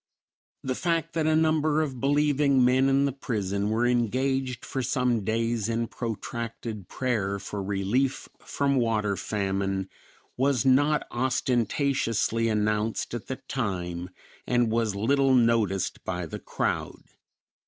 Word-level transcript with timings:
The 0.63 0.73
fact 0.73 1.13
that 1.13 1.27
a 1.27 1.35
number 1.35 1.83
of 1.83 1.99
believing 1.99 2.65
men 2.65 2.89
in 2.89 3.05
the 3.05 3.11
prison 3.11 3.69
were 3.69 3.85
engaged 3.85 4.65
for 4.65 4.81
some 4.81 5.23
days 5.23 5.69
in 5.69 5.85
protracted 5.85 6.87
prayer 6.87 7.37
for 7.37 7.61
relief 7.61 8.27
from 8.39 8.77
water 8.77 9.15
famine 9.15 9.89
was 10.35 10.65
not 10.65 11.05
ostentatiously 11.11 12.49
announced 12.49 13.13
at 13.13 13.27
the 13.27 13.35
time, 13.47 14.09
and 14.47 14.71
was 14.71 14.95
little 14.95 15.35
noticed 15.35 16.03
by 16.03 16.25
the 16.25 16.39
crowd. 16.39 17.03